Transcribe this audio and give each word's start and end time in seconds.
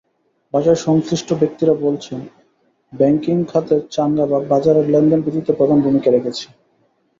বাজারসংশ্লিষ্ট 0.53 1.29
ব্যক্তিরা 1.33 1.73
বলছেন, 1.81 2.19
ব্যাংকিং 2.93 3.37
খাতের 3.45 3.81
চাঙা 3.89 4.25
ভাব 4.25 4.43
বাজারের 4.49 4.85
লেনদেন 4.89 5.19
বৃদ্ধিতে 5.21 5.51
প্রধান 5.53 5.77
ভূমিকা 5.81 6.09
রেখেছে। 6.11 6.45